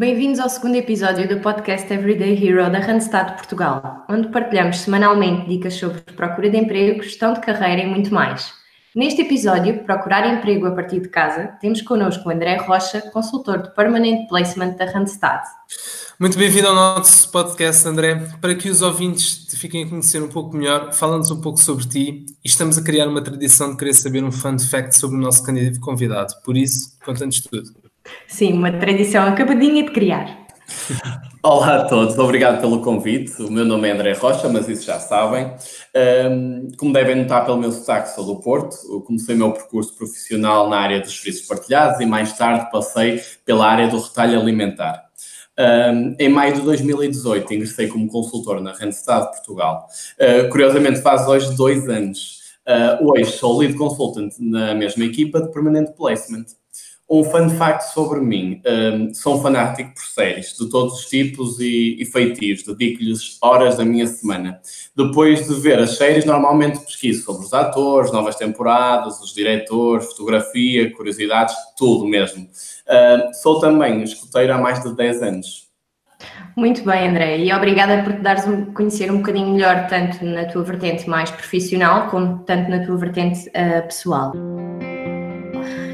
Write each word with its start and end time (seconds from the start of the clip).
Bem-vindos 0.00 0.40
ao 0.40 0.48
segundo 0.48 0.76
episódio 0.76 1.28
do 1.28 1.40
podcast 1.40 1.92
Everyday 1.92 2.32
Hero 2.32 2.72
da 2.72 2.78
Randstad 2.78 3.34
Portugal, 3.36 4.06
onde 4.08 4.28
partilhamos 4.28 4.78
semanalmente 4.78 5.46
dicas 5.46 5.74
sobre 5.74 6.00
procura 6.00 6.48
de 6.48 6.56
emprego, 6.56 7.02
gestão 7.02 7.34
de 7.34 7.40
carreira 7.42 7.82
e 7.82 7.86
muito 7.86 8.10
mais. 8.14 8.50
Neste 8.96 9.20
episódio, 9.20 9.84
Procurar 9.84 10.26
Emprego 10.26 10.64
a 10.68 10.70
partir 10.70 11.00
de 11.00 11.10
casa, 11.10 11.48
temos 11.60 11.82
connosco 11.82 12.26
o 12.26 12.32
André 12.32 12.56
Rocha, 12.56 13.02
consultor 13.12 13.60
de 13.60 13.74
Permanent 13.74 14.26
Placement 14.26 14.74
da 14.78 14.86
Randstad. 14.86 15.42
Muito 16.18 16.38
bem-vindo 16.38 16.68
ao 16.68 16.74
nosso 16.74 17.30
podcast, 17.30 17.86
André. 17.86 18.26
Para 18.40 18.54
que 18.54 18.70
os 18.70 18.80
ouvintes 18.80 19.44
te 19.44 19.54
fiquem 19.54 19.84
a 19.84 19.86
conhecer 19.86 20.22
um 20.22 20.28
pouco 20.28 20.56
melhor, 20.56 20.94
fala-nos 20.94 21.30
um 21.30 21.42
pouco 21.42 21.58
sobre 21.58 21.86
ti 21.86 22.24
e 22.42 22.48
estamos 22.48 22.78
a 22.78 22.82
criar 22.82 23.06
uma 23.06 23.20
tradição 23.20 23.72
de 23.72 23.76
querer 23.76 23.92
saber 23.92 24.24
um 24.24 24.32
fun 24.32 24.58
fact 24.58 24.96
sobre 24.96 25.18
o 25.18 25.20
nosso 25.20 25.44
candidato 25.44 25.78
convidado. 25.78 26.32
Por 26.42 26.56
isso, 26.56 26.96
conta-nos 27.04 27.42
tudo. 27.42 27.89
Sim, 28.26 28.54
uma 28.54 28.72
tradição 28.72 29.24
acabadinha 29.24 29.82
de 29.84 29.90
criar. 29.90 30.46
Olá 31.42 31.76
a 31.76 31.84
todos, 31.84 32.18
obrigado 32.18 32.60
pelo 32.60 32.82
convite. 32.82 33.42
O 33.42 33.50
meu 33.50 33.64
nome 33.64 33.88
é 33.88 33.92
André 33.92 34.12
Rocha, 34.12 34.48
mas 34.48 34.68
isso 34.68 34.84
já 34.84 34.98
sabem. 35.00 35.52
Como 36.76 36.92
devem 36.92 37.16
notar 37.16 37.46
pelo 37.46 37.56
meu 37.56 37.72
sotaque, 37.72 38.10
sou 38.10 38.24
do 38.24 38.36
Porto. 38.40 38.76
Eu 38.90 39.00
comecei 39.00 39.34
o 39.34 39.38
meu 39.38 39.52
percurso 39.52 39.96
profissional 39.96 40.68
na 40.68 40.78
área 40.78 41.00
dos 41.00 41.16
serviços 41.16 41.46
partilhados 41.48 42.00
e 42.00 42.06
mais 42.06 42.36
tarde 42.36 42.70
passei 42.70 43.22
pela 43.44 43.66
área 43.66 43.88
do 43.88 43.98
retalho 43.98 44.38
alimentar. 44.38 45.10
Um, 45.58 46.16
em 46.18 46.28
maio 46.28 46.54
de 46.54 46.60
2018 46.62 47.52
ingressei 47.52 47.86
como 47.88 48.08
consultor 48.08 48.60
na 48.62 48.72
Randstad 48.72 49.26
Portugal. 49.30 49.86
Uh, 50.18 50.48
curiosamente 50.48 51.02
faz 51.02 51.26
hoje 51.26 51.54
dois 51.54 51.88
anos. 51.88 52.40
Uh, 52.66 53.10
hoje 53.10 53.32
sou 53.32 53.58
lead 53.58 53.74
consultant 53.74 54.32
na 54.38 54.74
mesma 54.74 55.04
equipa 55.04 55.40
de 55.40 55.50
Permanent 55.50 55.90
Placement. 55.96 56.46
Um 57.12 57.24
fun 57.24 57.50
fact 57.50 57.92
sobre 57.92 58.20
mim. 58.20 58.62
Um, 58.64 59.12
sou 59.12 59.36
um 59.36 59.42
fanático 59.42 59.92
por 59.94 60.04
séries 60.04 60.56
de 60.56 60.70
todos 60.70 61.00
os 61.00 61.06
tipos 61.06 61.58
e, 61.58 61.96
e 62.00 62.04
feitios. 62.04 62.62
Dedico-lhes 62.62 63.36
horas 63.42 63.78
da 63.78 63.84
minha 63.84 64.06
semana. 64.06 64.60
Depois 64.96 65.48
de 65.48 65.54
ver 65.54 65.80
as 65.80 65.96
séries, 65.96 66.24
normalmente 66.24 66.78
pesquiso 66.78 67.24
sobre 67.24 67.44
os 67.44 67.52
atores, 67.52 68.12
novas 68.12 68.36
temporadas, 68.36 69.20
os 69.20 69.34
diretores, 69.34 70.06
fotografia, 70.06 70.94
curiosidades, 70.94 71.56
tudo 71.76 72.06
mesmo. 72.06 72.44
Uh, 72.44 73.34
sou 73.42 73.58
também 73.58 74.04
escuteiro 74.04 74.54
há 74.54 74.58
mais 74.58 74.80
de 74.80 74.94
10 74.94 75.22
anos. 75.24 75.68
Muito 76.56 76.84
bem, 76.84 77.08
André, 77.08 77.38
e 77.38 77.52
obrigada 77.52 78.04
por 78.04 78.12
te 78.12 78.20
dares 78.20 78.46
a 78.46 78.66
conhecer 78.72 79.10
um 79.10 79.18
bocadinho 79.18 79.54
melhor, 79.54 79.88
tanto 79.88 80.24
na 80.24 80.44
tua 80.44 80.62
vertente 80.62 81.08
mais 81.08 81.30
profissional, 81.30 82.08
como 82.08 82.44
tanto 82.44 82.70
na 82.70 82.84
tua 82.86 82.96
vertente 82.96 83.48
uh, 83.48 83.82
pessoal. 83.82 84.32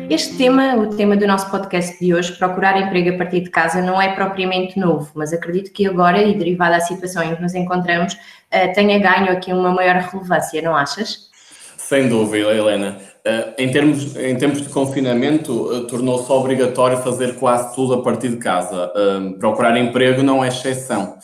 Este 0.09 0.37
tema, 0.37 0.77
o 0.77 0.95
tema 0.95 1.17
do 1.17 1.27
nosso 1.27 1.51
podcast 1.51 1.99
de 1.99 2.15
hoje, 2.15 2.33
procurar 2.35 2.81
emprego 2.81 3.11
a 3.11 3.19
partir 3.19 3.41
de 3.41 3.51
casa, 3.51 3.83
não 3.83 4.01
é 4.01 4.15
propriamente 4.15 4.79
novo, 4.79 5.11
mas 5.17 5.33
acredito 5.33 5.73
que 5.73 5.85
agora, 5.85 6.23
e 6.23 6.33
derivada 6.33 6.77
da 6.77 6.81
situação 6.81 7.25
em 7.25 7.35
que 7.35 7.43
nos 7.43 7.55
encontramos, 7.57 8.17
eh, 8.53 8.69
tenha 8.69 9.01
ganho 9.01 9.33
aqui 9.33 9.53
uma 9.53 9.73
maior 9.73 9.97
relevância, 9.97 10.63
não 10.63 10.77
achas? 10.77 11.29
Sem 11.77 12.09
dúvida, 12.09 12.55
Helena. 12.55 12.99
Eh, 13.25 13.55
em 13.59 13.73
termos, 13.73 14.17
em 14.17 14.37
de 14.37 14.69
confinamento, 14.69 15.75
eh, 15.75 15.91
tornou-se 15.91 16.31
obrigatório 16.31 16.99
fazer 16.99 17.35
quase 17.35 17.75
tudo 17.75 17.95
a 17.95 18.03
partir 18.03 18.29
de 18.29 18.37
casa. 18.37 18.93
Procurar 19.41 19.77
emprego 19.77 20.23
não 20.23 20.45
é 20.45 20.49
exceção. 20.49 21.17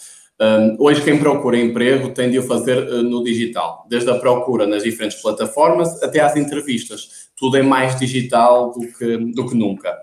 Hoje, 0.77 1.02
quem 1.02 1.20
procura 1.20 1.56
emprego 1.56 2.08
tem 2.08 2.28
de 2.28 2.41
o 2.41 2.42
fazer 2.42 2.84
no 3.05 3.22
digital, 3.22 3.86
desde 3.89 4.11
a 4.11 4.17
procura 4.17 4.67
nas 4.67 4.83
diferentes 4.83 5.22
plataformas 5.22 6.02
até 6.02 6.19
às 6.19 6.34
entrevistas 6.34 7.21
tudo 7.36 7.56
é 7.56 7.62
mais 7.62 7.98
digital 7.98 8.72
do 8.72 8.80
que, 8.80 9.16
do 9.33 9.48
que 9.48 9.55
nunca. 9.55 9.97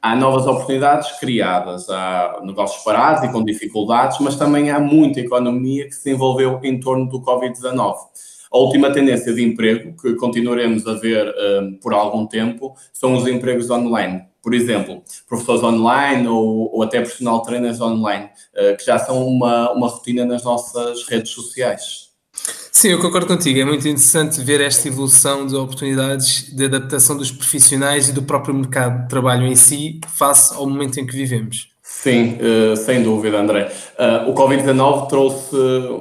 Há 0.00 0.16
novas 0.16 0.46
oportunidades 0.46 1.18
criadas, 1.20 1.88
há 1.88 2.40
negócios 2.42 2.82
parados 2.82 3.22
e 3.22 3.30
com 3.30 3.44
dificuldades, 3.44 4.18
mas 4.20 4.34
também 4.34 4.70
há 4.70 4.80
muita 4.80 5.20
economia 5.20 5.86
que 5.86 5.94
se 5.94 6.10
envolveu 6.10 6.58
em 6.64 6.80
torno 6.80 7.08
do 7.08 7.20
Covid-19. 7.22 7.94
A 8.52 8.58
última 8.58 8.92
tendência 8.92 9.32
de 9.32 9.42
emprego, 9.42 9.96
que 9.96 10.14
continuaremos 10.16 10.86
a 10.86 10.94
ver 10.94 11.32
um, 11.62 11.78
por 11.80 11.94
algum 11.94 12.26
tempo, 12.26 12.74
são 12.92 13.14
os 13.14 13.26
empregos 13.26 13.70
online. 13.70 14.24
Por 14.42 14.52
exemplo, 14.52 15.02
professores 15.26 15.62
online 15.62 16.28
ou, 16.28 16.68
ou 16.74 16.82
até 16.82 16.98
personal 16.98 17.40
trainers 17.42 17.80
online, 17.80 18.26
uh, 18.26 18.76
que 18.76 18.84
já 18.84 18.98
são 18.98 19.26
uma, 19.26 19.72
uma 19.72 19.88
rotina 19.88 20.26
nas 20.26 20.44
nossas 20.44 21.06
redes 21.06 21.30
sociais. 21.30 22.11
Sim, 22.74 22.88
eu 22.88 22.98
concordo 22.98 23.26
contigo. 23.26 23.60
É 23.60 23.64
muito 23.66 23.86
interessante 23.86 24.40
ver 24.40 24.62
esta 24.62 24.88
evolução 24.88 25.46
de 25.46 25.54
oportunidades 25.54 26.50
de 26.56 26.64
adaptação 26.64 27.16
dos 27.16 27.30
profissionais 27.30 28.08
e 28.08 28.12
do 28.14 28.22
próprio 28.22 28.54
mercado 28.54 29.02
de 29.02 29.08
trabalho 29.10 29.46
em 29.46 29.54
si, 29.54 30.00
face 30.08 30.54
ao 30.54 30.66
momento 30.66 30.98
em 30.98 31.06
que 31.06 31.12
vivemos. 31.12 31.68
Sim, 31.82 32.38
uh, 32.40 32.74
sem 32.74 33.02
dúvida, 33.02 33.38
André. 33.38 33.70
Uh, 33.98 34.30
o 34.30 34.34
Covid-19 34.34 35.08
trouxe 35.08 35.54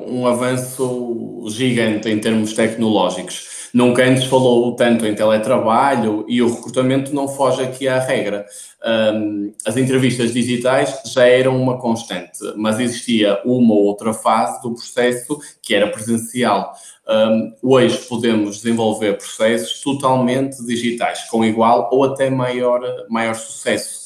um 0.08 0.26
avanço 0.26 1.46
gigante 1.50 2.10
em 2.10 2.18
termos 2.18 2.54
tecnológicos. 2.54 3.61
Nunca 3.74 4.04
antes 4.04 4.26
falou 4.26 4.76
tanto 4.76 5.06
em 5.06 5.16
teletrabalho 5.16 6.26
e 6.28 6.42
o 6.42 6.54
recrutamento 6.54 7.14
não 7.16 7.28
foge 7.28 7.64
aqui 7.64 7.88
à 7.88 8.00
regra. 8.00 8.46
Um, 8.84 9.54
as 9.66 9.78
entrevistas 9.78 10.34
digitais 10.34 11.02
já 11.06 11.26
eram 11.26 11.62
uma 11.62 11.78
constante, 11.78 12.40
mas 12.56 12.80
existia 12.80 13.40
uma 13.46 13.74
ou 13.74 13.84
outra 13.84 14.14
fase 14.14 14.62
do 14.62 14.74
processo 14.74 15.40
que 15.62 15.74
era 15.74 15.88
presencial. 15.88 16.74
Um, 17.08 17.54
hoje 17.62 17.98
podemos 18.10 18.58
desenvolver 18.58 19.18
processos 19.18 19.80
totalmente 19.82 20.64
digitais, 20.66 21.24
com 21.30 21.44
igual 21.46 21.90
ou 21.92 22.04
até 22.04 22.30
maior, 22.30 22.82
maior 23.10 23.36
sucesso. 23.36 24.02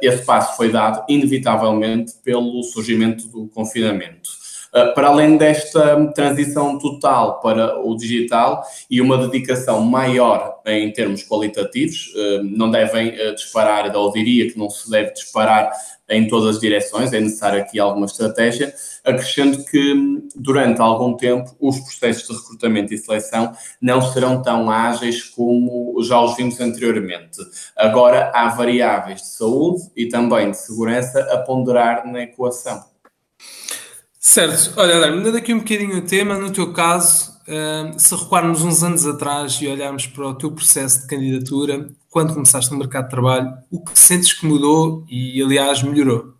Esse 0.00 0.24
passo 0.24 0.56
foi 0.56 0.70
dado, 0.70 1.04
inevitavelmente, 1.06 2.14
pelo 2.24 2.62
surgimento 2.62 3.28
do 3.28 3.46
confinamento. 3.48 4.35
Ah, 4.76 4.88
para 4.88 5.08
além 5.08 5.38
desta 5.38 6.12
transição 6.12 6.78
total 6.78 7.40
para 7.40 7.80
o 7.80 7.96
digital 7.96 8.62
e 8.90 9.00
uma 9.00 9.16
dedicação 9.16 9.80
maior 9.80 10.60
em 10.66 10.92
termos 10.92 11.22
qualitativos, 11.26 12.12
ah, 12.14 12.42
não 12.44 12.70
devem 12.70 13.08
ah, 13.18 13.32
disparar, 13.32 13.96
ou 13.96 14.12
diria 14.12 14.52
que 14.52 14.58
não 14.58 14.68
se 14.68 14.90
deve 14.90 15.14
disparar 15.14 15.72
em 16.10 16.28
todas 16.28 16.56
as 16.56 16.60
direções, 16.60 17.10
é 17.14 17.20
necessária 17.20 17.62
aqui 17.62 17.80
alguma 17.80 18.04
estratégia, 18.04 18.74
acrescendo 19.02 19.64
que 19.64 20.20
durante 20.36 20.78
algum 20.78 21.16
tempo 21.16 21.56
os 21.58 21.80
processos 21.80 22.28
de 22.28 22.34
recrutamento 22.34 22.92
e 22.92 22.98
seleção 22.98 23.52
não 23.80 24.02
serão 24.02 24.42
tão 24.42 24.70
ágeis 24.70 25.22
como 25.22 26.02
já 26.02 26.20
os 26.20 26.36
vimos 26.36 26.60
anteriormente. 26.60 27.38
Agora 27.74 28.30
há 28.34 28.50
variáveis 28.50 29.22
de 29.22 29.28
saúde 29.28 29.90
e 29.96 30.06
também 30.06 30.50
de 30.50 30.58
segurança 30.58 31.20
a 31.32 31.38
ponderar 31.38 32.06
na 32.06 32.24
equação. 32.24 32.94
Certo, 34.28 34.72
olha, 34.76 35.08
mudando 35.12 35.36
aqui 35.36 35.54
um 35.54 35.58
bocadinho 35.58 35.98
o 35.98 36.02
tema, 36.02 36.36
no 36.36 36.50
teu 36.50 36.72
caso, 36.72 37.30
uh, 37.46 37.96
se 37.96 38.12
recuarmos 38.12 38.60
uns 38.60 38.82
anos 38.82 39.06
atrás 39.06 39.56
e 39.62 39.68
olharmos 39.68 40.08
para 40.08 40.26
o 40.26 40.34
teu 40.34 40.50
processo 40.50 41.02
de 41.02 41.06
candidatura, 41.06 41.86
quando 42.10 42.34
começaste 42.34 42.72
no 42.72 42.76
mercado 42.76 43.04
de 43.04 43.10
trabalho, 43.10 43.54
o 43.70 43.84
que 43.84 43.96
sentes 43.96 44.32
que 44.32 44.44
mudou 44.44 45.04
e, 45.08 45.40
aliás, 45.40 45.80
melhorou? 45.80 46.34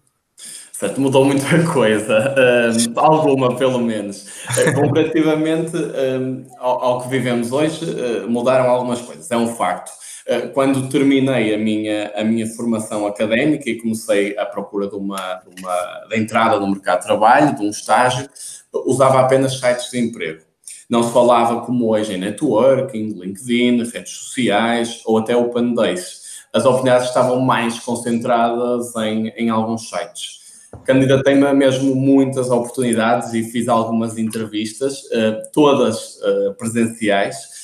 Certo, 0.72 1.00
mudou 1.00 1.24
muita 1.24 1.62
coisa, 1.72 2.34
uh, 2.34 2.98
alguma 3.00 3.54
pelo 3.54 3.78
menos. 3.78 4.26
Uh, 4.50 4.74
comparativamente 4.74 5.76
ao, 6.58 6.82
ao, 6.82 7.02
que 7.02 7.08
vivemos 7.08 7.52
hoje, 7.52 7.86
mudaram 8.28 8.68
algumas 8.68 9.00
coisas, 9.00 9.30
é 9.30 9.36
um 9.36 9.54
facto. 9.54 9.92
Eh, 10.26 10.48
quando 10.48 10.88
terminei 10.88 11.54
a 11.54 11.58
minha, 11.58 12.12
a 12.16 12.24
minha 12.24 12.48
formação 12.48 13.06
académica 13.06 13.70
e 13.70 13.80
comecei 13.80 14.36
à 14.36 14.44
procura 14.44 14.88
de 14.88 14.96
uma, 14.96 15.34
de 15.34 15.62
uma 15.62 16.16
entrada 16.16 16.58
no 16.58 16.68
mercado 16.68 17.00
de 17.00 17.06
trabalho, 17.06 17.54
de 17.54 17.62
um 17.62 17.70
estágio, 17.70 18.28
usava 18.86 19.20
apenas 19.20 19.60
sites 19.60 19.88
de 19.90 20.00
emprego. 20.00 20.42
Não 20.90 21.04
se 21.04 21.12
falava 21.12 21.60
como 21.60 21.88
hoje 21.92 22.14
em 22.14 22.18
networking, 22.18 23.10
LinkedIn, 23.20 23.84
redes 23.84 24.12
sociais 24.12 25.00
ou 25.04 25.18
até 25.18 25.36
Open 25.36 25.74
Days. 25.74 26.26
As 26.52 26.64
oportunidades 26.64 27.08
estavam 27.08 27.40
mais 27.40 27.78
concentradas 27.78 28.96
em, 28.96 29.28
em 29.36 29.48
alguns 29.48 29.88
sites. 29.88 30.44
Candidatei-me 30.84 31.46
a 31.46 31.54
mesmo 31.54 31.94
muitas 31.94 32.50
oportunidades 32.50 33.32
e 33.32 33.44
fiz 33.44 33.68
algumas 33.68 34.18
entrevistas, 34.18 35.02
uh, 35.04 35.50
todas 35.52 36.16
uh, 36.16 36.54
presenciais, 36.58 37.55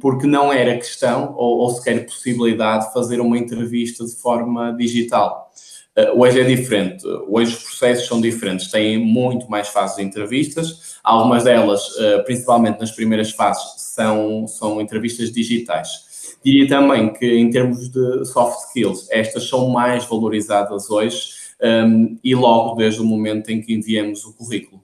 porque 0.00 0.26
não 0.26 0.52
era 0.52 0.76
questão 0.76 1.34
ou, 1.36 1.58
ou, 1.58 1.70
sequer 1.70 2.04
possibilidade 2.04 2.86
de 2.86 2.92
fazer 2.92 3.20
uma 3.20 3.38
entrevista 3.38 4.04
de 4.04 4.14
forma 4.16 4.72
digital. 4.72 5.52
Uh, 5.96 6.20
hoje 6.20 6.40
é 6.40 6.44
diferente, 6.44 7.06
hoje 7.28 7.54
os 7.54 7.62
processos 7.62 8.08
são 8.08 8.20
diferentes, 8.20 8.68
têm 8.68 8.98
muito 8.98 9.48
mais 9.48 9.68
fases 9.68 9.96
de 9.96 10.02
entrevistas, 10.02 10.96
algumas 11.04 11.44
delas, 11.44 11.86
uh, 11.98 12.24
principalmente 12.24 12.80
nas 12.80 12.90
primeiras 12.90 13.30
fases, 13.30 13.74
são, 13.76 14.44
são 14.48 14.80
entrevistas 14.80 15.30
digitais. 15.30 16.14
Diria 16.44 16.68
também 16.68 17.12
que, 17.12 17.38
em 17.38 17.48
termos 17.48 17.88
de 17.88 18.24
soft 18.26 18.66
skills, 18.66 19.08
estas 19.10 19.48
são 19.48 19.68
mais 19.68 20.04
valorizadas 20.04 20.90
hoje 20.90 21.44
um, 21.62 22.18
e 22.22 22.34
logo 22.34 22.74
desde 22.74 23.00
o 23.00 23.04
momento 23.04 23.50
em 23.50 23.60
que 23.62 23.72
enviamos 23.72 24.24
o 24.24 24.34
currículo. 24.34 24.82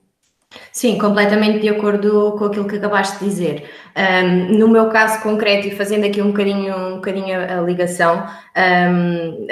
Sim, 0.72 0.98
completamente 0.98 1.60
de 1.60 1.68
acordo 1.68 2.32
com 2.32 2.46
aquilo 2.46 2.66
que 2.66 2.76
acabaste 2.76 3.18
de 3.18 3.24
dizer. 3.24 3.70
Um, 3.96 4.58
no 4.58 4.68
meu 4.68 4.88
caso 4.88 5.22
concreto, 5.22 5.66
e 5.66 5.70
fazendo 5.72 6.06
aqui 6.06 6.22
um 6.22 6.28
bocadinho, 6.28 6.76
um 6.76 6.94
bocadinho 6.96 7.38
a, 7.40 7.60
ligação, 7.60 8.24
um, 8.56 9.46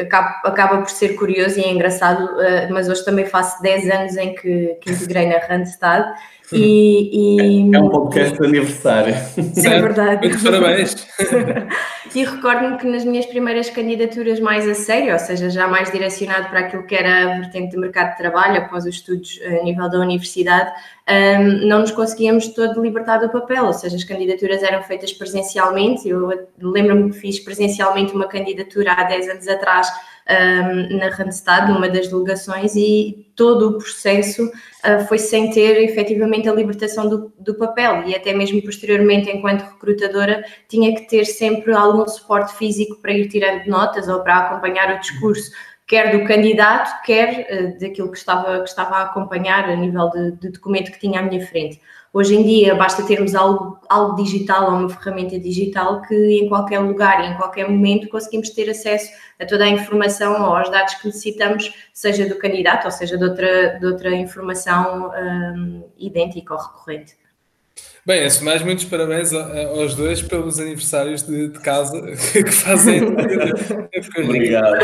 acaba, 0.00 0.40
acaba, 0.44 0.78
por 0.78 0.90
ser 0.90 1.14
curioso 1.14 1.58
e 1.58 1.64
é 1.64 1.70
engraçado, 1.70 2.24
uh, 2.24 2.72
mas 2.72 2.88
hoje 2.88 3.04
também 3.04 3.24
faço 3.24 3.62
10 3.62 3.90
anos 3.90 4.16
em 4.16 4.34
que, 4.34 4.76
que 4.80 4.92
integrei 4.92 5.26
na 5.26 5.38
Randstad 5.38 6.14
e, 6.52 7.66
e... 7.68 7.76
É 7.76 7.78
um 7.78 7.90
podcast 7.90 8.38
de 8.38 8.46
aniversário. 8.46 9.14
É 9.14 9.80
verdade. 9.80 10.26
Muitos 10.26 10.42
parabéns. 10.42 11.06
e 12.14 12.24
recordo-me 12.24 12.78
que 12.78 12.86
nas 12.86 13.04
minhas 13.04 13.26
primeiras 13.26 13.68
candidaturas 13.68 14.40
mais 14.40 14.66
a 14.66 14.74
sério, 14.74 15.12
ou 15.12 15.18
seja, 15.18 15.50
já 15.50 15.68
mais 15.68 15.90
direcionado 15.92 16.48
para 16.48 16.60
aquilo 16.60 16.84
que 16.84 16.94
era 16.94 17.34
a 17.34 17.38
vertente 17.40 17.72
de 17.72 17.76
mercado 17.76 18.12
de 18.12 18.18
trabalho, 18.18 18.58
após 18.58 18.84
os 18.84 18.94
estudos 18.94 19.38
a 19.44 19.62
nível 19.62 19.90
da 19.90 19.98
universidade, 19.98 20.72
um, 21.08 21.66
não 21.66 21.80
nos 21.80 21.90
conseguíamos 21.90 22.48
todo 22.48 22.82
libertar 22.82 23.18
do 23.18 23.30
papel, 23.30 23.64
ou 23.64 23.72
seja, 23.72 23.96
as 23.96 24.04
candidaturas 24.04 24.62
eram 24.62 24.82
feitas 24.82 25.12
presencialmente. 25.12 26.08
Eu 26.08 26.28
lembro-me 26.60 27.10
que 27.10 27.18
fiz 27.18 27.40
presencialmente 27.40 28.12
uma 28.12 28.28
candidatura 28.28 28.92
há 28.92 29.04
10 29.04 29.28
anos 29.30 29.48
atrás 29.48 29.88
um, 30.28 30.98
na 30.98 31.08
Randstad, 31.08 31.72
numa 31.72 31.88
das 31.88 32.08
delegações, 32.08 32.76
e 32.76 33.26
todo 33.34 33.70
o 33.70 33.78
processo 33.78 34.44
uh, 34.44 35.06
foi 35.08 35.18
sem 35.18 35.50
ter 35.50 35.82
efetivamente 35.82 36.48
a 36.48 36.52
libertação 36.52 37.08
do, 37.08 37.32
do, 37.38 37.54
papel 37.54 38.06
e 38.06 38.14
até 38.14 38.34
mesmo 38.34 38.60
posteriormente, 38.62 39.30
enquanto 39.30 39.62
recrutadora, 39.62 40.44
tinha 40.68 40.94
que 40.94 41.08
ter 41.08 41.24
sempre 41.24 41.72
algum 41.72 42.06
suporte 42.06 42.54
físico 42.56 43.00
para 43.00 43.12
ir 43.12 43.28
tirando 43.28 43.66
notas 43.66 44.08
ou 44.08 44.20
para 44.20 44.36
acompanhar 44.36 44.94
o 44.94 45.00
discurso 45.00 45.50
quer 45.88 46.16
do 46.16 46.24
candidato, 46.26 47.02
quer 47.02 47.48
uh, 47.50 47.80
daquilo 47.80 48.12
que 48.12 48.18
estava, 48.18 48.60
que 48.60 48.68
estava 48.68 48.96
a 48.96 49.02
acompanhar 49.04 49.64
a 49.64 49.74
nível 49.74 50.10
de, 50.10 50.32
de, 50.32 50.50
documento 50.50 50.92
que 50.92 51.00
tinha 51.00 51.20
à 51.20 51.22
minha 51.22 51.44
frente. 51.44 51.80
Hoje 52.12 52.36
em 52.36 52.42
dia 52.42 52.74
basta 52.74 53.02
termos 53.02 53.34
algo, 53.34 53.78
algo 53.88 54.22
digital 54.22 54.70
ou 54.70 54.78
uma 54.78 54.88
ferramenta 54.88 55.38
digital 55.38 56.02
que 56.02 56.14
em 56.14 56.48
qualquer 56.48 56.78
lugar 56.78 57.24
e 57.24 57.32
em 57.32 57.36
qualquer 57.36 57.68
momento 57.68 58.08
conseguimos 58.08 58.50
ter 58.50 58.68
acesso 58.68 59.10
a 59.40 59.46
toda 59.46 59.64
a 59.64 59.68
informação 59.68 60.42
ou 60.42 60.56
aos 60.56 60.70
dados 60.70 60.94
que 60.94 61.06
necessitamos, 61.06 61.72
seja 61.92 62.26
do 62.26 62.36
candidato 62.36 62.84
ou 62.84 62.90
seja 62.90 63.16
de 63.16 63.24
outra, 63.24 63.78
de 63.78 63.86
outra 63.86 64.14
informação 64.14 65.10
um, 65.10 65.84
idêntica 65.98 66.54
ou 66.54 66.60
recorrente. 66.60 67.16
Bem, 68.08 68.22
antes 68.22 68.38
de 68.38 68.44
mais, 68.46 68.62
muitos 68.62 68.86
parabéns 68.86 69.34
aos 69.34 69.94
dois 69.94 70.22
pelos 70.22 70.58
aniversários 70.58 71.20
de, 71.24 71.48
de 71.48 71.58
casa 71.60 72.00
que 72.32 72.50
fazem. 72.50 73.02
Obrigado. 74.24 74.78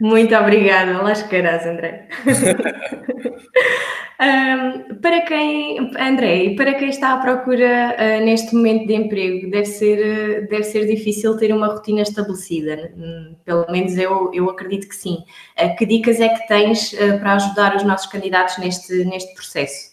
Muito 0.00 0.32
obrigada. 0.36 1.02
Lá 1.02 1.10
esqueirás, 1.10 1.66
André. 1.66 2.06
um, 4.22 4.94
para 5.00 5.22
quem, 5.22 5.90
André, 5.98 6.54
para 6.54 6.74
quem 6.74 6.90
está 6.90 7.14
à 7.14 7.16
procura 7.16 7.96
uh, 7.98 8.24
neste 8.24 8.54
momento 8.54 8.86
de 8.86 8.94
emprego, 8.94 9.50
deve 9.50 9.66
ser, 9.66 10.44
uh, 10.44 10.48
deve 10.48 10.62
ser 10.62 10.86
difícil 10.86 11.36
ter 11.36 11.52
uma 11.52 11.66
rotina 11.66 12.02
estabelecida. 12.02 12.92
Hum, 12.96 13.34
pelo 13.44 13.66
menos 13.68 13.98
eu, 13.98 14.30
eu 14.32 14.48
acredito 14.48 14.88
que 14.88 14.94
sim. 14.94 15.24
Uh, 15.60 15.74
que 15.76 15.84
dicas 15.84 16.20
é 16.20 16.28
que 16.28 16.46
tens 16.46 16.94
para 17.18 17.32
ajudar 17.32 17.74
os 17.74 17.82
nossos 17.82 18.06
candidatos 18.06 18.58
neste, 18.58 19.04
neste 19.06 19.34
processo? 19.34 19.89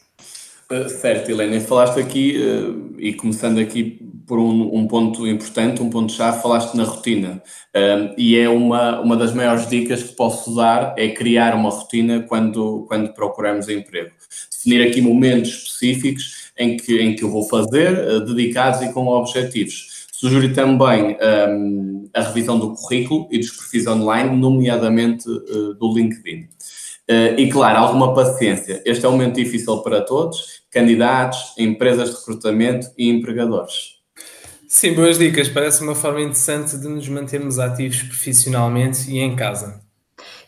Uh, 0.70 0.90
certo, 0.90 1.32
Helena, 1.32 1.62
falaste 1.62 1.98
aqui, 1.98 2.38
uh, 2.38 2.94
e 3.00 3.14
começando 3.14 3.58
aqui 3.58 4.06
por 4.28 4.38
um, 4.38 4.76
um 4.76 4.86
ponto 4.86 5.26
importante, 5.26 5.82
um 5.82 5.90
ponto-chave, 5.90 6.42
falaste 6.42 6.76
na 6.76 6.84
rotina. 6.84 7.42
Uh, 7.74 8.14
e 8.18 8.38
é 8.38 8.50
uma, 8.50 9.00
uma 9.00 9.16
das 9.16 9.34
maiores 9.34 9.70
dicas 9.70 10.04
que 10.04 10.14
posso 10.14 10.54
dar, 10.54 10.94
é 10.98 11.08
criar 11.08 11.56
uma 11.56 11.70
rotina 11.70 12.22
quando, 12.24 12.86
quando 12.90 13.14
procuramos 13.14 13.70
emprego. 13.70 14.12
Definir 14.52 14.86
aqui 14.86 15.00
momentos 15.00 15.52
específicos 15.52 16.52
em 16.58 16.76
que, 16.76 17.00
em 17.00 17.16
que 17.16 17.24
eu 17.24 17.32
vou 17.32 17.48
fazer, 17.48 18.26
dedicados 18.26 18.82
e 18.82 18.92
com 18.92 19.08
objetivos. 19.08 20.06
Sugiro 20.12 20.54
também 20.54 21.16
um, 21.50 22.10
a 22.14 22.24
revisão 22.24 22.60
do 22.60 22.74
currículo 22.74 23.30
e 23.32 23.38
dos 23.38 23.52
perfis 23.52 23.88
online, 23.88 24.36
nomeadamente 24.36 25.24
do 25.80 25.94
LinkedIn. 25.94 26.50
Uh, 27.10 27.40
e 27.40 27.50
claro, 27.50 27.80
alguma 27.80 28.14
paciência. 28.14 28.82
Este 28.86 29.06
é 29.06 29.10
um 29.10 29.14
momento 29.14 29.36
difícil 29.36 29.78
para 29.78 30.02
todos, 30.02 30.62
candidatos, 30.70 31.54
empresas 31.58 32.10
de 32.10 32.16
recrutamento 32.18 32.88
e 32.98 33.10
empregadores. 33.10 33.98
Sim, 34.68 34.94
boas 34.94 35.18
dicas. 35.18 35.48
Parece 35.48 35.82
uma 35.82 35.96
forma 35.96 36.20
interessante 36.20 36.78
de 36.78 36.88
nos 36.90 37.08
mantermos 37.08 37.58
ativos 37.58 38.04
profissionalmente 38.04 39.10
e 39.10 39.20
em 39.20 39.36
casa. 39.36 39.82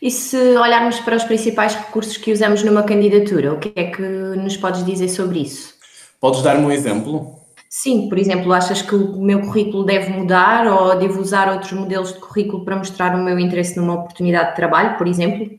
E 0.01 0.11
se 0.11 0.35
olharmos 0.57 0.99
para 0.99 1.15
os 1.15 1.23
principais 1.23 1.75
recursos 1.75 2.17
que 2.17 2.31
usamos 2.33 2.61
numa 2.63 2.83
candidatura, 2.83 3.53
o 3.53 3.59
que 3.59 3.71
é 3.75 3.85
que 3.85 4.01
nos 4.01 4.57
podes 4.57 4.85
dizer 4.85 5.07
sobre 5.07 5.39
isso? 5.39 5.73
Podes 6.19 6.41
dar-me 6.41 6.65
um 6.65 6.71
exemplo? 6.71 7.39
Sim, 7.69 8.09
por 8.09 8.17
exemplo, 8.17 8.51
achas 8.51 8.81
que 8.81 8.95
o 8.95 9.21
meu 9.21 9.41
currículo 9.41 9.85
deve 9.85 10.09
mudar 10.09 10.67
ou 10.67 10.97
devo 10.97 11.21
usar 11.21 11.51
outros 11.51 11.71
modelos 11.71 12.13
de 12.13 12.19
currículo 12.19 12.65
para 12.65 12.75
mostrar 12.75 13.15
o 13.15 13.23
meu 13.23 13.37
interesse 13.39 13.77
numa 13.77 13.93
oportunidade 13.93 14.49
de 14.49 14.55
trabalho, 14.55 14.97
por 14.97 15.07
exemplo? 15.07 15.49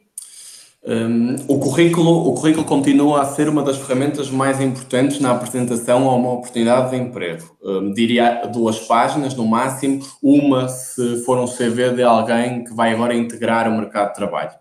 Um, 0.82 1.36
o, 1.46 1.58
currículo, 1.58 2.28
o 2.28 2.34
currículo 2.34 2.64
continua 2.64 3.20
a 3.20 3.26
ser 3.26 3.50
uma 3.50 3.62
das 3.62 3.76
ferramentas 3.76 4.30
mais 4.30 4.62
importantes 4.62 5.20
na 5.20 5.32
apresentação 5.32 6.08
a 6.08 6.14
uma 6.14 6.32
oportunidade 6.32 6.90
de 6.90 6.96
emprego. 6.96 7.54
Um, 7.62 7.92
diria 7.92 8.46
duas 8.46 8.78
páginas 8.80 9.34
no 9.34 9.46
máximo, 9.46 10.00
uma 10.22 10.68
se 10.68 11.22
for 11.24 11.38
um 11.38 11.44
CV 11.44 11.90
de 11.90 12.02
alguém 12.02 12.64
que 12.64 12.72
vai 12.72 12.94
agora 12.94 13.14
integrar 13.14 13.68
o 13.68 13.76
mercado 13.76 14.08
de 14.08 14.14
trabalho. 14.14 14.52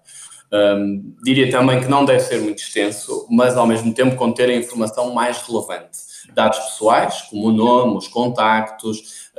Um, 0.51 1.15
diria 1.23 1.49
também 1.49 1.79
que 1.79 1.87
não 1.87 2.03
deve 2.03 2.19
ser 2.19 2.41
muito 2.41 2.59
extenso, 2.59 3.25
mas 3.29 3.55
ao 3.55 3.65
mesmo 3.65 3.93
tempo 3.93 4.17
conter 4.17 4.49
a 4.49 4.55
informação 4.55 5.13
mais 5.13 5.41
relevante. 5.43 5.99
Dados 6.33 6.59
pessoais, 6.59 7.21
como 7.29 7.47
o 7.47 7.51
nome, 7.51 7.97
os 7.97 8.07
contactos, 8.07 9.29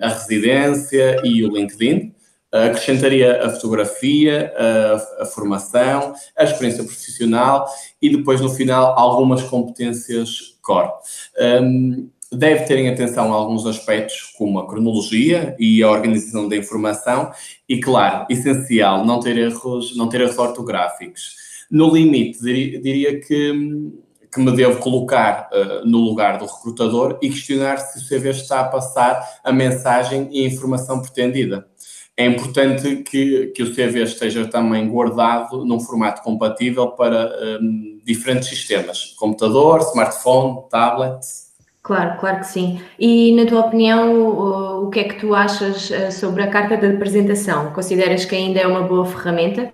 a 0.00 0.08
residência 0.08 1.20
e 1.22 1.44
o 1.44 1.48
LinkedIn, 1.48 2.15
acrescentaria 2.64 3.44
a 3.44 3.50
fotografia, 3.50 4.52
a, 4.56 5.22
a, 5.22 5.26
formação, 5.26 6.14
a 6.36 6.44
experiência 6.44 6.84
profissional 6.84 7.66
e 8.00 8.08
depois, 8.08 8.40
no 8.40 8.48
final, 8.48 8.98
algumas 8.98 9.42
competências 9.42 10.56
core. 10.62 10.90
Um, 11.38 12.08
deve 12.32 12.64
ter 12.64 12.78
em 12.78 12.88
atenção 12.88 13.32
alguns 13.32 13.66
aspectos, 13.66 14.34
como 14.36 14.58
a 14.58 14.66
cronologia 14.66 15.56
e 15.58 15.82
a 15.82 15.90
organização 15.90 16.48
da 16.48 16.56
informação, 16.56 17.30
e, 17.68 17.78
claro, 17.78 18.26
essencial, 18.28 19.04
não 19.04 19.20
ter 19.20 19.38
erros, 19.38 19.96
não 19.96 20.08
ter 20.08 20.20
erros 20.20 20.38
ortográficos. 20.38 21.36
No 21.70 21.92
limite, 21.92 22.40
diria, 22.40 22.80
diria 22.80 23.20
que, 23.20 23.92
que 24.32 24.40
me 24.40 24.54
devo 24.54 24.80
colocar 24.80 25.48
uh, 25.52 25.86
no 25.86 25.98
lugar 25.98 26.38
do 26.38 26.46
recrutador 26.46 27.18
e 27.22 27.28
questionar 27.28 27.78
se 27.78 27.98
o 27.98 28.06
CV 28.06 28.30
está 28.30 28.60
a 28.60 28.68
passar 28.68 29.40
a 29.42 29.52
mensagem 29.52 30.28
e 30.30 30.44
a 30.44 30.48
informação 30.48 31.00
pretendida 31.00 31.66
é 32.16 32.24
importante 32.24 32.96
que, 33.02 33.48
que 33.48 33.62
o 33.62 33.74
CV 33.74 34.02
esteja 34.02 34.46
também 34.46 34.88
guardado 34.88 35.64
num 35.66 35.78
formato 35.78 36.22
compatível 36.22 36.88
para 36.88 37.58
um, 37.60 38.00
diferentes 38.04 38.48
sistemas, 38.48 39.14
computador, 39.18 39.80
smartphone, 39.80 40.62
tablet. 40.70 41.20
Claro, 41.82 42.18
claro 42.18 42.40
que 42.40 42.46
sim. 42.46 42.80
E 42.98 43.36
na 43.36 43.46
tua 43.46 43.60
opinião, 43.66 44.14
o, 44.14 44.86
o 44.86 44.90
que 44.90 45.00
é 45.00 45.04
que 45.04 45.20
tu 45.20 45.34
achas 45.34 45.90
eh, 45.90 46.10
sobre 46.10 46.42
a 46.42 46.48
carta 46.48 46.76
de 46.76 46.86
apresentação? 46.86 47.70
Consideras 47.72 48.24
que 48.24 48.34
ainda 48.34 48.58
é 48.58 48.66
uma 48.66 48.82
boa 48.82 49.06
ferramenta? 49.06 49.72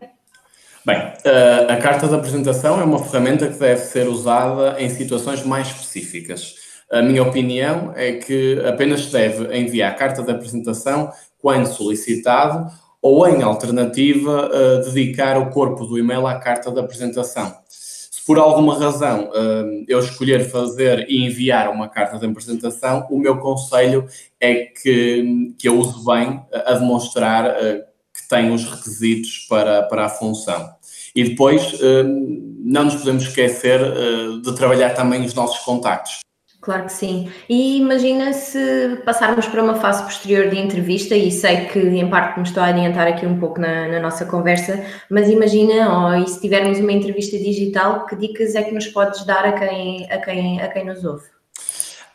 Bem, 0.84 0.96
eh, 1.24 1.66
a 1.70 1.76
carta 1.78 2.06
de 2.08 2.14
apresentação 2.14 2.78
é 2.80 2.84
uma 2.84 2.98
ferramenta 2.98 3.48
que 3.48 3.58
deve 3.58 3.80
ser 3.80 4.08
usada 4.08 4.76
em 4.78 4.90
situações 4.90 5.42
mais 5.42 5.68
específicas. 5.68 6.56
A 6.92 7.00
minha 7.00 7.22
opinião 7.22 7.94
é 7.96 8.12
que 8.12 8.60
apenas 8.66 9.06
se 9.06 9.12
deve 9.12 9.56
enviar 9.56 9.92
a 9.92 9.94
carta 9.94 10.22
de 10.22 10.30
apresentação 10.30 11.10
quando 11.38 11.64
solicitado, 11.64 12.70
ou 13.00 13.26
em 13.26 13.42
alternativa, 13.42 14.50
uh, 14.50 14.84
dedicar 14.84 15.38
o 15.38 15.48
corpo 15.48 15.86
do 15.86 15.98
e-mail 15.98 16.26
à 16.26 16.38
carta 16.38 16.70
de 16.70 16.78
apresentação. 16.78 17.56
Se 17.66 18.22
por 18.26 18.38
alguma 18.38 18.78
razão 18.78 19.30
uh, 19.30 19.84
eu 19.88 20.00
escolher 20.00 20.50
fazer 20.50 21.06
e 21.08 21.24
enviar 21.24 21.70
uma 21.70 21.88
carta 21.88 22.18
de 22.18 22.26
apresentação, 22.26 23.08
o 23.10 23.18
meu 23.18 23.38
conselho 23.38 24.06
é 24.38 24.66
que, 24.66 25.54
que 25.58 25.66
eu 25.66 25.78
use 25.78 26.04
bem 26.04 26.42
a 26.52 26.74
demonstrar 26.74 27.52
uh, 27.52 27.82
que 28.14 28.28
tem 28.28 28.52
os 28.52 28.64
requisitos 28.64 29.46
para, 29.48 29.82
para 29.84 30.04
a 30.04 30.08
função. 30.10 30.68
E 31.14 31.24
depois, 31.24 31.78
não 32.58 32.84
nos 32.84 32.94
podemos 32.94 33.24
esquecer 33.24 33.80
de 34.42 34.54
trabalhar 34.54 34.90
também 34.94 35.22
os 35.24 35.34
nossos 35.34 35.58
contactos. 35.62 36.22
Claro 36.62 36.84
que 36.84 36.92
sim. 36.92 37.28
E 37.48 37.78
imagina 37.78 38.32
se 38.32 39.02
passarmos 39.04 39.48
para 39.48 39.64
uma 39.64 39.74
fase 39.74 40.04
posterior 40.04 40.48
de 40.48 40.56
entrevista, 40.60 41.12
e 41.16 41.30
sei 41.32 41.66
que 41.66 41.80
em 41.80 42.08
parte 42.08 42.38
me 42.38 42.46
estou 42.46 42.62
a 42.62 42.66
adiantar 42.66 43.08
aqui 43.08 43.26
um 43.26 43.36
pouco 43.38 43.60
na, 43.60 43.88
na 43.88 43.98
nossa 43.98 44.24
conversa, 44.24 44.80
mas 45.10 45.28
imagina, 45.28 46.16
oh, 46.16 46.26
se 46.26 46.40
tivermos 46.40 46.78
uma 46.78 46.92
entrevista 46.92 47.36
digital, 47.36 48.06
que 48.06 48.14
dicas 48.14 48.54
é 48.54 48.62
que 48.62 48.72
nos 48.72 48.86
podes 48.86 49.26
dar 49.26 49.44
a 49.44 49.52
quem, 49.52 50.08
a 50.08 50.18
quem, 50.18 50.62
a 50.62 50.68
quem 50.68 50.86
nos 50.86 51.04
ouve? 51.04 51.41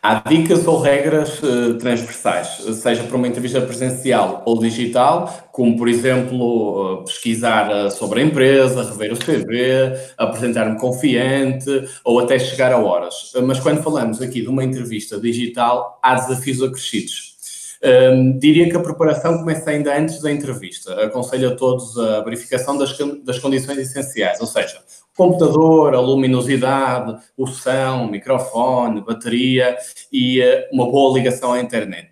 Há 0.08 0.22
dicas 0.26 0.66
ou 0.66 0.80
regras 0.80 1.38
uh, 1.42 1.74
transversais, 1.74 2.64
seja 2.80 3.02
para 3.02 3.14
uma 3.14 3.28
entrevista 3.28 3.60
presencial 3.60 4.42
ou 4.46 4.58
digital, 4.58 5.50
como, 5.52 5.76
por 5.76 5.86
exemplo, 5.86 6.94
uh, 7.00 7.04
pesquisar 7.04 7.70
uh, 7.70 7.90
sobre 7.90 8.22
a 8.22 8.24
empresa, 8.24 8.84
rever 8.84 9.12
o 9.12 9.18
CV, 9.18 10.00
apresentar-me 10.16 10.78
confiante 10.78 11.68
ou 12.02 12.20
até 12.20 12.38
chegar 12.38 12.72
a 12.72 12.78
horas. 12.78 13.32
mas 13.44 13.60
quando 13.60 13.82
falamos 13.82 14.22
aqui 14.22 14.40
de 14.40 14.48
uma 14.48 14.64
entrevista 14.64 15.20
digital, 15.20 16.00
há 16.02 16.14
desafios 16.14 16.62
acrescidos. 16.62 17.36
Um, 17.84 18.38
diria 18.38 18.70
que 18.70 18.76
a 18.78 18.80
preparação 18.80 19.36
começa 19.36 19.68
ainda 19.68 19.94
antes 19.94 20.22
da 20.22 20.32
entrevista. 20.32 21.04
Aconselho 21.04 21.50
a 21.50 21.54
todos 21.54 21.98
a 21.98 22.22
verificação 22.22 22.78
das, 22.78 22.96
das 23.22 23.38
condições 23.38 23.76
essenciais, 23.76 24.40
ou 24.40 24.46
seja, 24.46 24.78
computador, 25.18 25.96
a 25.96 26.00
luminosidade, 26.00 27.18
o 27.36 27.44
som, 27.44 28.06
microfone, 28.08 29.04
bateria 29.04 29.76
e 30.12 30.40
uh, 30.40 30.44
uma 30.72 30.88
boa 30.88 31.18
ligação 31.18 31.52
à 31.52 31.60
internet. 31.60 32.10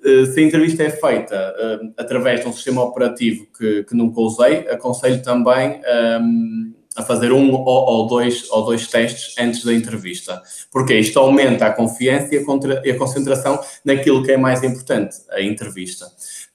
Uh, 0.00 0.24
se 0.24 0.40
a 0.40 0.42
entrevista 0.42 0.82
é 0.82 0.88
feita 0.88 1.36
uh, 1.36 1.92
através 1.98 2.40
de 2.40 2.48
um 2.48 2.52
sistema 2.52 2.82
operativo 2.82 3.46
que, 3.56 3.84
que 3.84 3.94
nunca 3.94 4.18
usei, 4.22 4.66
aconselho 4.70 5.22
também 5.22 5.78
um, 6.22 6.72
a 6.96 7.02
fazer 7.02 7.32
um 7.32 7.52
ou, 7.52 8.06
dois, 8.06 8.50
ou 8.50 8.64
dois 8.64 8.88
testes 8.88 9.34
antes 9.38 9.62
da 9.62 9.74
entrevista, 9.74 10.42
porque 10.72 10.98
isto 10.98 11.18
aumenta 11.18 11.66
a 11.66 11.72
confiança 11.72 12.34
e 12.34 12.90
a 12.90 12.98
concentração 12.98 13.60
naquilo 13.84 14.24
que 14.24 14.32
é 14.32 14.36
mais 14.38 14.64
importante, 14.64 15.16
a 15.30 15.42
entrevista 15.42 16.06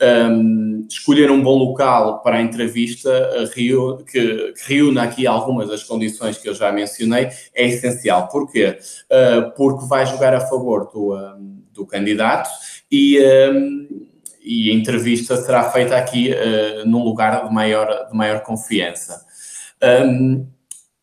um, 0.01 0.85
escolher 0.89 1.31
um 1.31 1.41
bom 1.41 1.57
local 1.57 2.21
para 2.21 2.37
a 2.37 2.41
entrevista 2.41 3.11
que, 3.53 3.71
que 4.11 4.53
reúna 4.65 5.03
aqui 5.03 5.25
algumas 5.27 5.69
das 5.69 5.83
condições 5.83 6.37
que 6.37 6.49
eu 6.49 6.53
já 6.53 6.71
mencionei 6.71 7.29
é 7.53 7.67
essencial. 7.67 8.27
Porquê? 8.27 8.77
Uh, 9.11 9.51
porque 9.55 9.85
vai 9.85 10.05
jogar 10.05 10.33
a 10.33 10.41
favor 10.41 10.89
do, 10.91 11.15
um, 11.15 11.63
do 11.71 11.85
candidato 11.85 12.49
e, 12.91 13.19
um, 13.51 14.07
e 14.43 14.71
a 14.71 14.73
entrevista 14.73 15.37
será 15.37 15.69
feita 15.71 15.95
aqui 15.95 16.31
uh, 16.31 16.87
num 16.87 17.03
lugar 17.03 17.47
de 17.47 17.53
maior, 17.53 18.07
de 18.09 18.15
maior 18.15 18.41
confiança. 18.41 19.23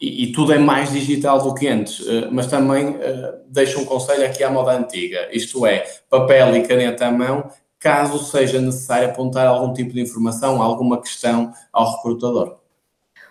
E, 0.00 0.24
e, 0.24 0.32
tudo 0.32 0.54
é 0.54 0.58
mais 0.58 0.90
digital 0.90 1.42
do 1.42 1.54
que 1.54 1.68
antes, 1.68 2.02
mas 2.32 2.46
também 2.46 2.88
uh, 2.88 2.96
deixo 3.46 3.78
um 3.78 3.84
conselho 3.84 4.24
aqui 4.24 4.42
à 4.42 4.48
moda 4.48 4.72
antiga, 4.72 5.28
isto 5.30 5.66
é, 5.66 5.84
papel 6.08 6.56
e 6.56 6.62
caneta 6.62 7.06
à 7.06 7.10
mão 7.10 7.50
caso 7.80 8.18
seja 8.18 8.60
necessário 8.60 9.08
apontar 9.08 9.46
algum 9.46 9.72
tipo 9.72 9.92
de 9.92 10.00
informação, 10.00 10.62
alguma 10.62 11.00
questão 11.00 11.52
ao 11.72 11.96
recrutador. 11.96 12.60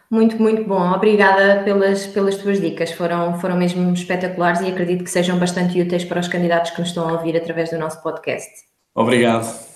Muito, 0.09 0.41
muito 0.41 0.63
bom. 0.63 0.91
Obrigada 0.91 1.63
pelas, 1.63 2.07
pelas 2.07 2.35
tuas 2.35 2.59
dicas. 2.59 2.91
Foram, 2.91 3.39
foram 3.39 3.55
mesmo 3.55 3.93
espetaculares 3.93 4.59
e 4.61 4.67
acredito 4.67 5.03
que 5.03 5.11
sejam 5.11 5.37
bastante 5.37 5.79
úteis 5.79 6.03
para 6.03 6.19
os 6.19 6.27
candidatos 6.27 6.71
que 6.71 6.79
nos 6.79 6.89
estão 6.89 7.07
a 7.07 7.13
ouvir 7.13 7.37
através 7.37 7.69
do 7.69 7.77
nosso 7.77 8.01
podcast. 8.01 8.49
Obrigado. 8.95 9.69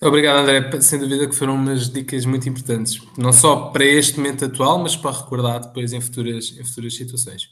Obrigado, 0.00 0.38
André. 0.38 0.80
Sem 0.80 0.98
dúvida 0.98 1.28
que 1.28 1.34
foram 1.34 1.54
umas 1.54 1.90
dicas 1.90 2.24
muito 2.24 2.48
importantes, 2.48 3.00
não 3.16 3.32
só 3.32 3.68
para 3.68 3.84
este 3.84 4.18
momento 4.18 4.46
atual, 4.46 4.78
mas 4.78 4.96
para 4.96 5.10
recordar 5.10 5.60
depois 5.60 5.92
em 5.92 6.00
futuras, 6.00 6.56
em 6.58 6.64
futuras 6.64 6.96
situações. 6.96 7.48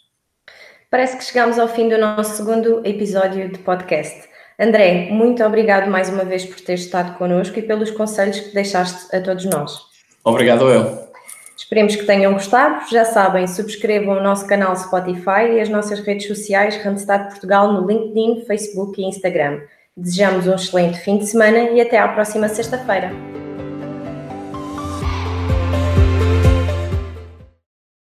Parece 0.91 1.17
que 1.17 1.25
chegamos 1.25 1.59
ao 1.59 1.69
fim 1.69 1.89
do 1.89 1.99
nosso 1.99 2.37
segundo 2.37 2.83
episódio 2.85 3.51
de 3.51 3.59
podcast. 3.59 4.32
André, 4.59 5.09
muito 5.11 5.43
obrigado 5.45 5.91
mais 5.91 6.09
uma 6.09 6.25
vez 6.25 6.45
por 6.45 6.61
ter 6.61 6.75
estado 6.75 7.17
connosco 7.17 7.59
e 7.59 7.63
pelos 7.63 7.91
conselhos 7.91 8.41
que 8.41 8.55
deixaste 8.55 9.15
a 9.15 9.21
todos 9.21 9.45
nós. 9.45 9.79
Obrigado 10.25 10.69
eu. 10.69 11.13
Esperemos 11.57 11.97
que 11.97 12.05
tenham 12.05 12.33
gostado. 12.33 12.91
Já 12.91 13.05
sabem, 13.05 13.47
subscrevam 13.47 14.19
o 14.19 14.23
nosso 14.23 14.47
canal 14.47 14.77
Spotify 14.77 15.53
e 15.53 15.61
as 15.61 15.69
nossas 15.69 16.01
redes 16.01 16.27
sociais 16.27 16.77
Randstad 16.77 17.29
Portugal 17.31 17.73
no 17.73 17.87
LinkedIn, 17.87 18.45
Facebook 18.47 19.01
e 19.01 19.05
Instagram. 19.05 19.61
Desejamos 19.97 20.47
um 20.47 20.55
excelente 20.55 20.99
fim 20.99 21.19
de 21.19 21.27
semana 21.27 21.71
e 21.71 21.81
até 21.81 21.99
à 21.99 22.09
próxima 22.09 22.49
sexta-feira. 22.49 23.11